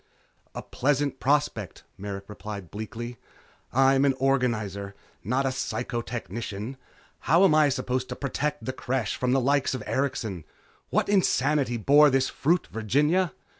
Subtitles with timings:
[0.55, 3.17] "A pleasant prospect," Merrick replied bleakly.
[3.71, 6.77] "I am an organizer, not a psychotechnician.
[7.29, 10.43] How am I supposed to protect the Creche from the likes of Erikson?
[10.89, 13.31] What insanity bore this fruit, Virginia?